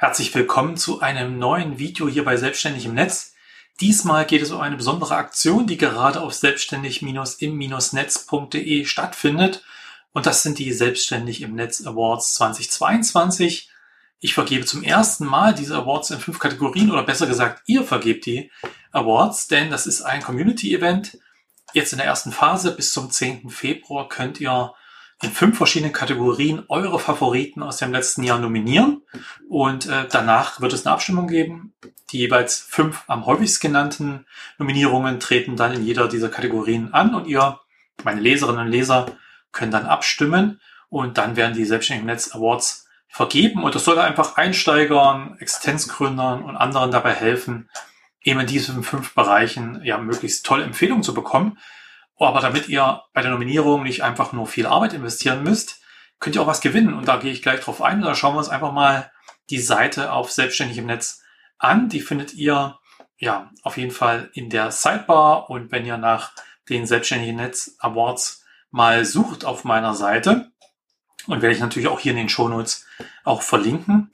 [0.00, 3.34] Herzlich willkommen zu einem neuen Video hier bei Selbstständig im Netz.
[3.82, 9.62] Diesmal geht es um eine besondere Aktion, die gerade auf selbstständig-im-netz.de stattfindet.
[10.14, 13.70] Und das sind die Selbstständig im Netz Awards 2022.
[14.20, 18.24] Ich vergebe zum ersten Mal diese Awards in fünf Kategorien oder besser gesagt, ihr vergebt
[18.24, 18.50] die
[18.92, 21.18] Awards, denn das ist ein Community-Event.
[21.74, 23.50] Jetzt in der ersten Phase bis zum 10.
[23.50, 24.72] Februar könnt ihr
[25.22, 28.99] in fünf verschiedenen Kategorien eure Favoriten aus dem letzten Jahr nominieren.
[29.50, 31.74] Und äh, danach wird es eine Abstimmung geben.
[32.12, 34.24] Die jeweils fünf am häufigst genannten
[34.58, 37.58] Nominierungen treten dann in jeder dieser Kategorien an und ihr,
[38.04, 39.06] meine Leserinnen und Leser,
[39.50, 44.36] können dann abstimmen und dann werden die Selbstständigen Netz Awards vergeben und das soll einfach
[44.36, 47.68] Einsteigern, Existenzgründern und anderen dabei helfen,
[48.22, 51.58] eben in diesen fünf Bereichen ja möglichst tolle Empfehlungen zu bekommen.
[52.20, 55.80] Aber damit ihr bei der Nominierung nicht einfach nur viel Arbeit investieren müsst,
[56.20, 56.94] könnt ihr auch was gewinnen.
[56.94, 58.00] Und da gehe ich gleich drauf ein.
[58.00, 59.10] Da schauen wir uns einfach mal
[59.50, 61.22] die Seite auf Selbstständig im Netz
[61.58, 61.88] an.
[61.88, 62.78] Die findet ihr
[63.18, 65.50] ja auf jeden Fall in der Sidebar.
[65.50, 66.32] Und wenn ihr nach
[66.68, 70.50] den Selbstständigen Netz Awards mal sucht auf meiner Seite,
[71.26, 72.86] und werde ich natürlich auch hier in den Shownotes
[73.24, 74.10] auch verlinken,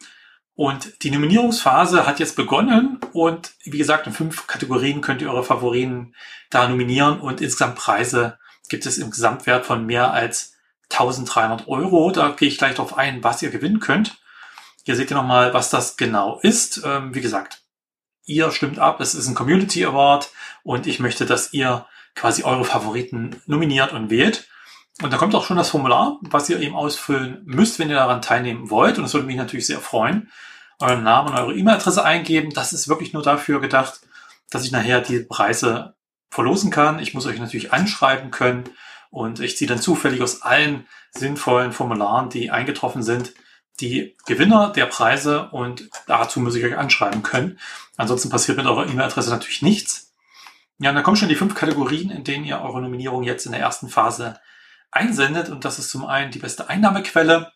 [0.56, 5.45] und die Nominierungsphase hat jetzt begonnen und wie gesagt, in fünf Kategorien könnt ihr eure
[5.45, 6.15] Favoriten
[6.48, 8.39] da nominieren und insgesamt Preise
[8.71, 10.56] gibt es im Gesamtwert von mehr als
[10.91, 12.11] 1300 Euro.
[12.11, 14.17] Da gehe ich gleich darauf ein, was ihr gewinnen könnt.
[14.87, 16.81] Hier seht ihr nochmal, was das genau ist.
[16.84, 17.65] Ähm, wie gesagt,
[18.25, 20.31] ihr stimmt ab, es ist ein Community Award
[20.62, 24.47] und ich möchte, dass ihr quasi eure Favoriten nominiert und wählt.
[25.03, 28.23] Und da kommt auch schon das Formular, was ihr eben ausfüllen müsst, wenn ihr daran
[28.23, 28.97] teilnehmen wollt.
[28.97, 30.31] Und das würde mich natürlich sehr freuen.
[30.78, 32.53] Euren Namen und eure E-Mail-Adresse eingeben.
[32.55, 34.03] Das ist wirklich nur dafür gedacht,
[34.50, 35.97] dass ich nachher die Preise
[36.31, 37.00] verlosen kann.
[37.00, 38.71] Ich muss euch natürlich anschreiben können
[39.11, 43.33] und ich ziehe dann zufällig aus allen sinnvollen Formularen, die eingetroffen sind,
[43.81, 47.59] die Gewinner der Preise und dazu muss ich euch anschreiben können.
[47.97, 50.13] Ansonsten passiert mit eurer E-Mail-Adresse natürlich nichts.
[50.79, 53.53] Ja, und dann kommen schon die fünf Kategorien, in denen ihr eure Nominierung jetzt in
[53.53, 54.39] der ersten Phase
[54.91, 55.49] einsendet.
[55.49, 57.53] Und das ist zum einen die beste Einnahmequelle.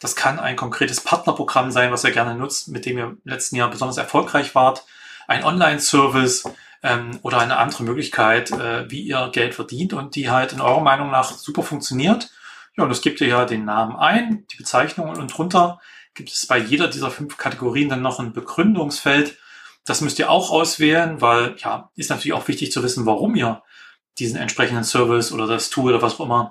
[0.00, 3.56] Das kann ein konkretes Partnerprogramm sein, was ihr gerne nutzt, mit dem ihr im letzten
[3.56, 4.84] Jahr besonders erfolgreich wart.
[5.26, 6.44] Ein Online-Service
[6.82, 10.80] ähm, oder eine andere Möglichkeit, äh, wie ihr Geld verdient und die halt in eurer
[10.80, 12.30] Meinung nach super funktioniert.
[12.76, 15.80] Ja, und das gibt ihr ja den Namen ein, die Bezeichnung und drunter
[16.14, 19.38] gibt es bei jeder dieser fünf Kategorien dann noch ein Begründungsfeld.
[19.84, 23.62] Das müsst ihr auch auswählen, weil ja, ist natürlich auch wichtig zu wissen, warum ihr
[24.18, 26.50] diesen entsprechenden Service oder das Tool oder was auch immer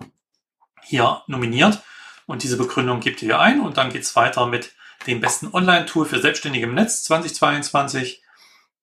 [0.82, 1.82] hier nominiert.
[2.26, 4.74] Und diese Begründung gebt ihr ein und dann geht's weiter mit
[5.08, 8.24] dem besten Online-Tool für Selbstständige im Netz 2022.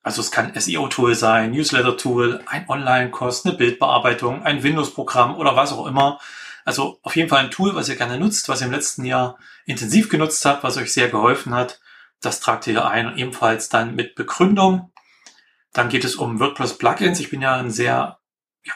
[0.03, 5.87] Also es kann SEO-Tool sein, Newsletter-Tool, ein Online-Kurs, eine Bildbearbeitung, ein Windows-Programm oder was auch
[5.87, 6.21] immer.
[6.67, 9.39] Also auf jeden Fall ein Tool, was ihr gerne nutzt, was ihr im letzten Jahr
[9.65, 11.81] intensiv genutzt habt, was euch sehr geholfen hat.
[12.21, 14.93] Das tragt ihr hier ein und ebenfalls dann mit Begründung.
[15.73, 17.21] Dann geht es um WordPress-Plugins.
[17.21, 18.19] Ich bin ja ein sehr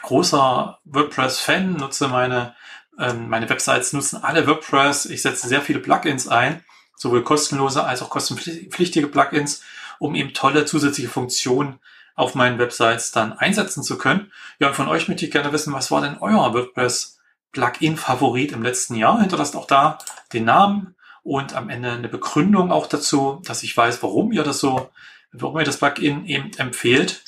[0.01, 2.55] großer WordPress-Fan, nutze meine
[2.97, 5.05] ähm, meine Websites nutzen alle WordPress.
[5.07, 6.63] Ich setze sehr viele Plugins ein,
[6.95, 9.63] sowohl kostenlose als auch kostenpflichtige Plugins,
[9.99, 11.79] um eben tolle zusätzliche Funktionen
[12.15, 14.31] auf meinen Websites dann einsetzen zu können.
[14.59, 17.19] Ja, und von euch möchte ich gerne wissen, was war denn euer WordPress
[17.51, 19.19] Plugin-Favorit im letzten Jahr?
[19.19, 19.97] Hinterlasst auch da
[20.33, 24.59] den Namen und am Ende eine Begründung auch dazu, dass ich weiß, warum ihr das
[24.59, 24.89] so,
[25.31, 27.23] warum ihr das Plugin eben empfehlt.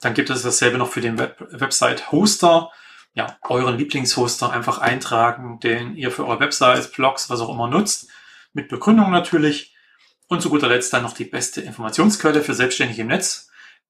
[0.00, 2.70] Dann gibt es dasselbe noch für den Web Website-Hoster
[3.16, 8.08] ja, euren Lieblingshoster einfach eintragen, den ihr für eure Websites, Blogs, was auch immer nutzt,
[8.52, 9.74] mit Begründung natürlich.
[10.28, 13.48] Und zu guter Letzt dann noch die beste Informationsquelle für Selbstständige im Netz.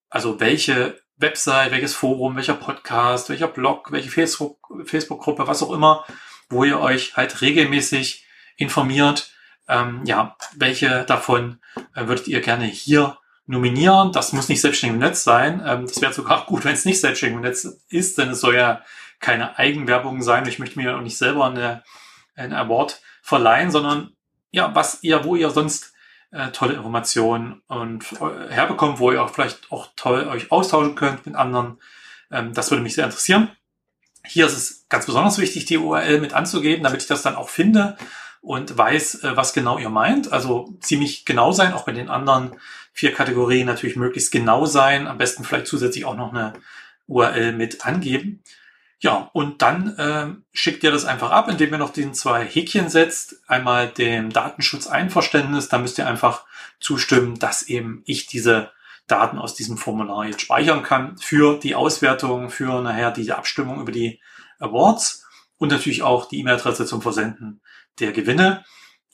[0.08, 6.04] Also welche Website, welches Forum, welcher Podcast, welcher Blog, welche Facebook-Gruppe, Facebook was auch immer,
[6.50, 9.32] wo ihr euch halt regelmäßig informiert.
[9.68, 11.60] Ähm, ja, welche davon
[11.94, 14.12] äh, würdet ihr gerne hier nominieren?
[14.12, 15.62] Das muss nicht selbstständig im Netz sein.
[15.66, 18.54] Ähm, das wäre sogar gut, wenn es nicht selbstständig im Netz ist, denn es soll
[18.54, 18.82] ja
[19.18, 20.46] keine Eigenwerbung sein.
[20.46, 21.82] Ich möchte mir auch nicht selber eine,
[22.34, 24.14] einen Award verleihen, sondern
[24.50, 25.94] ja, was ihr, wo ihr sonst
[26.36, 31.24] äh, tolle Informationen und äh, herbekommt, wo ihr auch vielleicht auch toll euch austauschen könnt
[31.26, 31.78] mit anderen.
[32.30, 33.50] Ähm, das würde mich sehr interessieren.
[34.24, 37.48] Hier ist es ganz besonders wichtig, die URL mit anzugeben, damit ich das dann auch
[37.48, 37.96] finde
[38.42, 40.32] und weiß, äh, was genau ihr meint.
[40.32, 42.56] Also ziemlich genau sein, auch bei den anderen
[42.92, 45.06] vier Kategorien natürlich möglichst genau sein.
[45.06, 46.52] Am besten vielleicht zusätzlich auch noch eine
[47.06, 48.42] URL mit angeben.
[48.98, 52.88] Ja, und dann ähm, schickt ihr das einfach ab, indem ihr noch diesen zwei Häkchen
[52.88, 53.36] setzt.
[53.46, 56.46] Einmal dem Datenschutzeinverständnis, da müsst ihr einfach
[56.80, 58.70] zustimmen, dass eben ich diese
[59.06, 63.92] Daten aus diesem Formular jetzt speichern kann für die Auswertung, für nachher diese Abstimmung über
[63.92, 64.20] die
[64.58, 65.24] Awards.
[65.58, 67.60] Und natürlich auch die E-Mail-Adresse zum Versenden
[67.98, 68.64] der Gewinne.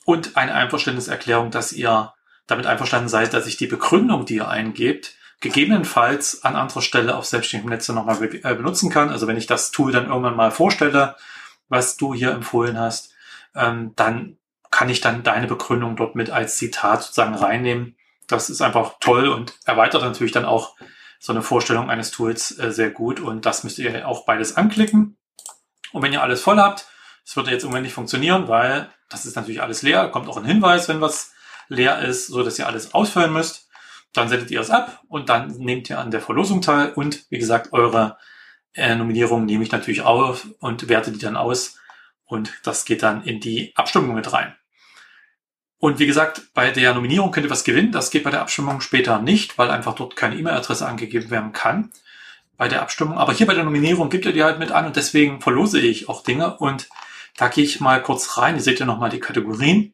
[0.05, 2.13] Und eine Einverständniserklärung, dass ihr
[2.47, 7.25] damit einverstanden seid, dass ich die Begründung, die ihr eingebt, gegebenenfalls an anderer Stelle auf
[7.25, 9.09] selbstständigem Netze nochmal äh, benutzen kann.
[9.09, 11.17] Also wenn ich das Tool dann irgendwann mal vorstelle,
[11.67, 13.13] was du hier empfohlen hast,
[13.53, 14.37] ähm, dann
[14.71, 17.97] kann ich dann deine Begründung dort mit als Zitat sozusagen reinnehmen.
[18.27, 20.77] Das ist einfach toll und erweitert natürlich dann auch
[21.19, 25.17] so eine Vorstellung eines Tools äh, sehr gut und das müsst ihr auch beides anklicken.
[25.91, 26.87] Und wenn ihr alles voll habt,
[27.25, 30.45] es würde jetzt im nicht funktionieren, weil das ist natürlich alles leer, kommt auch ein
[30.45, 31.33] Hinweis, wenn was
[31.67, 33.62] leer ist, so dass ihr alles ausfüllen müsst.
[34.13, 37.39] Dann sendet ihr es ab und dann nehmt ihr an der Verlosung teil und wie
[37.39, 38.17] gesagt, eure
[38.73, 41.77] äh, Nominierung nehme ich natürlich auf und werte die dann aus
[42.25, 44.55] und das geht dann in die Abstimmung mit rein.
[45.83, 47.91] Und wie gesagt, bei der Nominierung könnt ihr was gewinnen.
[47.91, 51.91] Das geht bei der Abstimmung später nicht, weil einfach dort keine E-Mail-Adresse angegeben werden kann
[52.55, 53.17] bei der Abstimmung.
[53.17, 56.07] Aber hier bei der Nominierung gibt ihr die halt mit an und deswegen verlose ich
[56.07, 56.55] auch Dinge.
[56.55, 56.87] Und
[57.35, 58.55] da gehe ich mal kurz rein.
[58.55, 59.93] Ihr seht ja nochmal die Kategorien.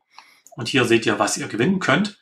[0.52, 2.19] Und hier seht ihr, was ihr gewinnen könnt.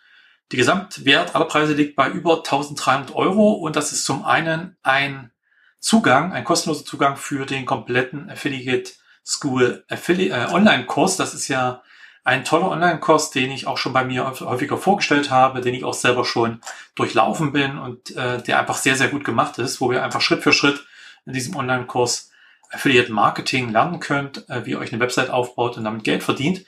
[0.51, 3.53] Die Gesamtwert aller Preise liegt bei über 1300 Euro.
[3.53, 5.31] Und das ist zum einen ein
[5.79, 8.91] Zugang, ein kostenloser Zugang für den kompletten Affiliate
[9.25, 11.17] School Affiliate, äh, Online-Kurs.
[11.17, 11.83] Das ist ja
[12.23, 15.93] ein toller Online-Kurs, den ich auch schon bei mir häufiger vorgestellt habe, den ich auch
[15.93, 16.61] selber schon
[16.95, 20.43] durchlaufen bin und äh, der einfach sehr, sehr gut gemacht ist, wo ihr einfach Schritt
[20.43, 20.85] für Schritt
[21.25, 22.31] in diesem Online-Kurs
[22.69, 26.65] Affiliate Marketing lernen könnt, äh, wie ihr euch eine Website aufbaut und damit Geld verdient.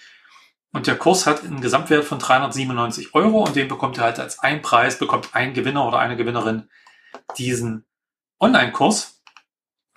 [0.72, 4.40] Und der Kurs hat einen Gesamtwert von 397 Euro und den bekommt ihr halt als
[4.40, 6.70] ein Preis, bekommt ein Gewinner oder eine Gewinnerin
[7.38, 7.86] diesen
[8.40, 9.22] Online-Kurs.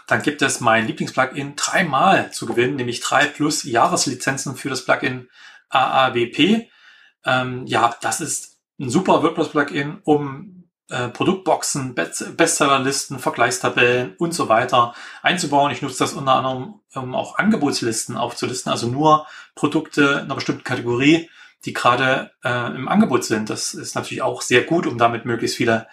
[0.07, 5.29] Dann gibt es mein Lieblingsplugin dreimal zu gewinnen, nämlich drei plus Jahreslizenzen für das Plugin
[5.69, 6.69] AAWP.
[7.25, 14.95] Ähm, ja, das ist ein super WordPress-Plugin, um äh, Produktboxen, Bestsellerlisten, Vergleichstabellen und so weiter
[15.23, 15.73] einzubauen.
[15.73, 21.31] Ich nutze das unter anderem, um auch Angebotslisten aufzulisten, also nur Produkte einer bestimmten Kategorie,
[21.65, 23.51] die gerade äh, im Angebot sind.
[23.51, 25.87] Das ist natürlich auch sehr gut, um damit möglichst viele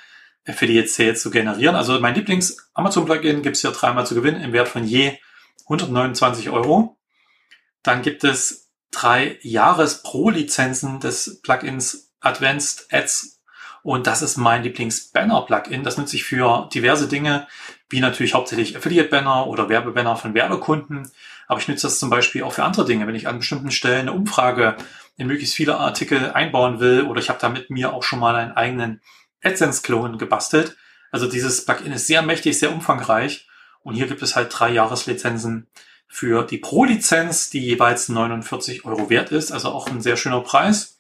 [0.48, 1.76] Affiliate Sales zu generieren.
[1.76, 5.18] Also mein Lieblings-Amazon-Plugin gibt es hier dreimal zu gewinnen im Wert von je
[5.66, 6.98] 129 Euro.
[7.84, 13.39] Dann gibt es drei Jahres Pro-Lizenzen des Plugins Advanced Ads
[13.84, 15.84] und das ist mein Lieblings-Banner-Plugin.
[15.84, 17.48] Das nutze ich für diverse Dinge,
[17.90, 21.10] wie natürlich hauptsächlich Affiliate-Banner oder Werbebanner von Werbekunden.
[21.48, 24.02] Aber ich nutze das zum Beispiel auch für andere Dinge, wenn ich an bestimmten Stellen
[24.02, 24.76] eine Umfrage
[25.18, 28.36] in möglichst viele Artikel einbauen will oder ich habe da mit mir auch schon mal
[28.36, 29.02] einen eigenen
[29.44, 30.78] AdSense-Klon gebastelt.
[31.12, 33.48] Also dieses Plugin ist sehr mächtig, sehr umfangreich
[33.82, 35.68] und hier gibt es halt drei Jahreslizenzen
[36.08, 40.99] für die Pro-Lizenz, die jeweils 49 Euro wert ist, also auch ein sehr schöner Preis.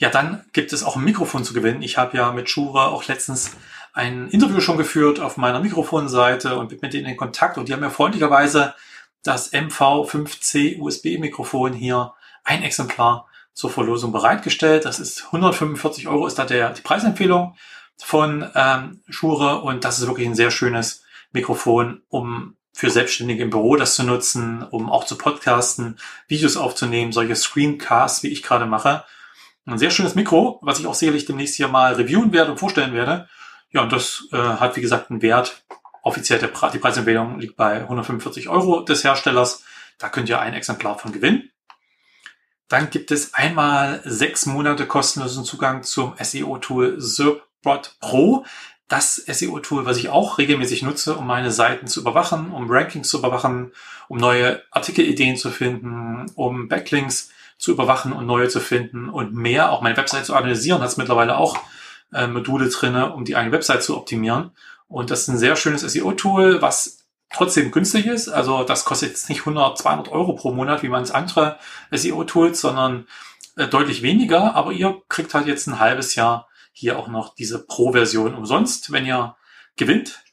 [0.00, 1.82] Ja, dann gibt es auch ein Mikrofon zu gewinnen.
[1.82, 3.50] Ich habe ja mit Shure auch letztens
[3.92, 7.74] ein Interview schon geführt auf meiner Mikrofonseite und bin mit denen in Kontakt und die
[7.74, 8.74] haben mir freundlicherweise
[9.22, 12.14] das MV5C USB-Mikrofon hier
[12.44, 14.86] ein Exemplar zur Verlosung bereitgestellt.
[14.86, 17.56] Das ist 145 Euro ist da der, die Preisempfehlung
[17.98, 23.50] von ähm, Shure und das ist wirklich ein sehr schönes Mikrofon, um für Selbstständige im
[23.50, 28.64] Büro das zu nutzen, um auch zu podcasten, Videos aufzunehmen, solche Screencasts, wie ich gerade
[28.64, 29.04] mache.
[29.66, 32.94] Ein sehr schönes Mikro, was ich auch sicherlich demnächst hier mal reviewen werde und vorstellen
[32.94, 33.28] werde.
[33.70, 35.64] Ja, und das äh, hat, wie gesagt, einen Wert.
[36.02, 39.62] Offiziell der Pre die Preisempfehlung liegt bei 145 Euro des Herstellers.
[39.98, 41.50] Da könnt ihr ein Exemplar von gewinnen.
[42.68, 48.44] Dann gibt es einmal sechs Monate kostenlosen Zugang zum SEO-Tool SERPbot Pro
[48.90, 53.18] das SEO-Tool, was ich auch regelmäßig nutze, um meine Seiten zu überwachen, um Rankings zu
[53.18, 53.72] überwachen,
[54.08, 57.30] um neue Artikelideen zu finden, um Backlinks
[57.60, 60.96] zu überwachen und neue zu finden und mehr, auch meine Website zu analysieren, hat es
[60.96, 61.58] mittlerweile auch
[62.10, 64.52] äh, Module drinne, um die eigene Website zu optimieren.
[64.88, 68.30] Und das ist ein sehr schönes SEO-Tool, was trotzdem günstig ist.
[68.30, 71.58] Also das kostet jetzt nicht 100, 200 Euro pro Monat, wie man es andere
[71.90, 73.06] SEO-Tools, sondern
[73.56, 74.56] äh, deutlich weniger.
[74.56, 79.04] Aber ihr kriegt halt jetzt ein halbes Jahr hier auch noch diese Pro-Version umsonst, wenn
[79.04, 79.36] ihr
[79.76, 80.24] gewinnt.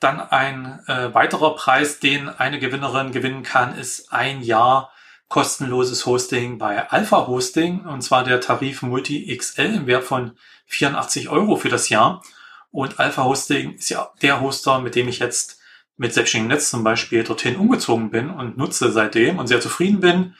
[0.00, 4.90] Dann ein äh, weiterer Preis, den eine Gewinnerin gewinnen kann, ist ein Jahr
[5.32, 10.32] kostenloses Hosting bei Alpha Hosting und zwar der Tarif Multi XL im Wert von
[10.66, 12.22] 84 Euro für das Jahr.
[12.70, 15.58] Und Alpha Hosting ist ja der Hoster, mit dem ich jetzt
[15.96, 20.34] mit selbstständigem Netz zum Beispiel dorthin umgezogen bin und nutze seitdem und sehr zufrieden bin.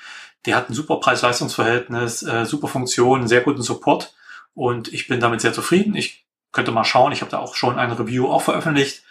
[0.44, 4.14] Der hat ein super Preis-Leistungs-Verhältnis, äh, super Funktion, sehr guten Support
[4.52, 5.94] und ich bin damit sehr zufrieden.
[5.94, 9.04] Ich könnte mal schauen, ich habe da auch schon eine Review auch veröffentlicht.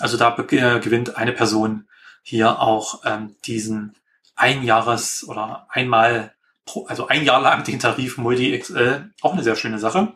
[0.00, 1.86] Also da äh, gewinnt eine Person
[2.24, 3.94] hier auch ähm, diesen
[4.36, 6.34] Einjahres- oder einmal,
[6.64, 9.10] pro, also ein Jahr lang den Tarif Multi XL.
[9.20, 10.14] Auch eine sehr schöne Sache.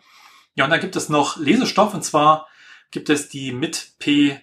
[0.54, 2.46] Ja, und dann gibt es noch Lesestoff und zwar
[2.90, 4.40] gibt es die mit P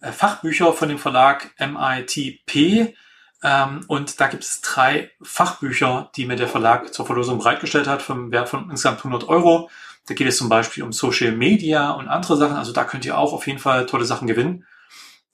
[0.00, 2.94] äh, Fachbücher von dem Verlag MITP
[3.42, 8.02] Ähm, und da gibt es drei Fachbücher, die mir der Verlag zur Verlosung bereitgestellt hat,
[8.02, 9.70] vom Wert von insgesamt 100 Euro.
[10.06, 12.56] Da geht es zum Beispiel um Social Media und andere Sachen.
[12.56, 14.66] Also da könnt ihr auch auf jeden Fall tolle Sachen gewinnen.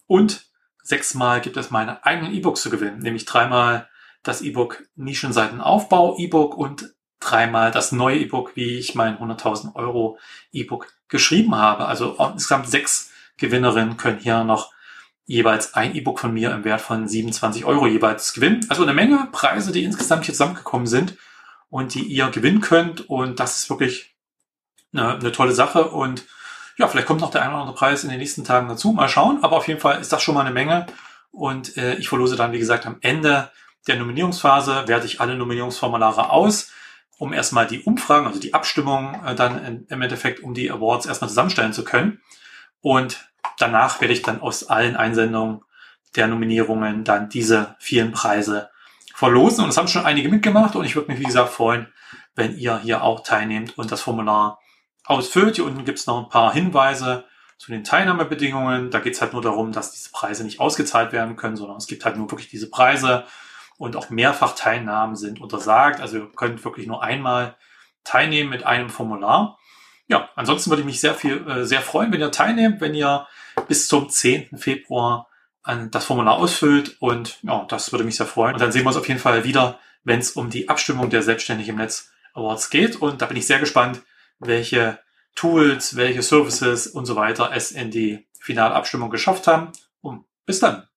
[0.06, 0.46] Und
[0.86, 3.88] sechsmal gibt es meine eigenen E-Books zu gewinnen, nämlich dreimal
[4.22, 10.18] das E-Book Nischenseitenaufbau E-Book und dreimal das neue E-Book, wie ich mein 100.000 Euro
[10.52, 11.86] E-Book geschrieben habe.
[11.86, 14.72] Also insgesamt sechs Gewinnerinnen können hier noch
[15.24, 18.64] jeweils ein E-Book von mir im Wert von 27 Euro jeweils gewinnen.
[18.68, 21.16] Also eine Menge Preise, die insgesamt hier zusammengekommen sind
[21.68, 23.08] und die ihr gewinnen könnt.
[23.10, 24.14] Und das ist wirklich
[24.92, 25.90] eine, eine tolle Sache.
[25.90, 26.24] Und
[26.78, 28.92] ja, vielleicht kommt noch der eine oder andere Preis in den nächsten Tagen dazu.
[28.92, 29.42] Mal schauen.
[29.42, 30.86] Aber auf jeden Fall ist das schon mal eine Menge.
[31.30, 33.50] Und äh, ich verlose dann, wie gesagt, am Ende
[33.86, 36.72] der Nominierungsphase werte ich alle Nominierungsformulare aus,
[37.18, 41.06] um erstmal die Umfragen, also die Abstimmung äh, dann in, im Endeffekt, um die Awards
[41.06, 42.20] erstmal zusammenstellen zu können.
[42.82, 45.62] Und danach werde ich dann aus allen Einsendungen
[46.14, 48.70] der Nominierungen dann diese vielen Preise
[49.14, 49.64] verlosen.
[49.64, 51.86] Und es haben schon einige mitgemacht und ich würde mich, wie gesagt, freuen,
[52.34, 54.58] wenn ihr hier auch teilnehmt und das Formular
[55.06, 55.56] ausfüllt.
[55.56, 57.24] Hier unten gibt es noch ein paar Hinweise
[57.58, 58.90] zu den Teilnahmebedingungen.
[58.90, 61.86] Da geht es halt nur darum, dass diese Preise nicht ausgezahlt werden können, sondern es
[61.86, 63.24] gibt halt nur wirklich diese Preise
[63.78, 66.00] und auch Mehrfachteilnahmen sind untersagt.
[66.00, 67.56] Also ihr könnt wirklich nur einmal
[68.04, 69.58] teilnehmen mit einem Formular.
[70.08, 73.26] Ja, ansonsten würde ich mich sehr viel, äh, sehr freuen, wenn ihr teilnehmt, wenn ihr
[73.68, 74.56] bis zum 10.
[74.58, 75.28] Februar
[75.62, 78.54] an das Formular ausfüllt und ja, das würde mich sehr freuen.
[78.54, 81.22] Und dann sehen wir uns auf jeden Fall wieder, wenn es um die Abstimmung der
[81.22, 82.96] Selbstständig im Netz Awards geht.
[82.96, 84.02] Und da bin ich sehr gespannt,
[84.38, 84.98] welche
[85.34, 89.72] Tools, welche Services und so weiter es in die Finalabstimmung geschafft haben.
[90.00, 90.88] Und bis dann.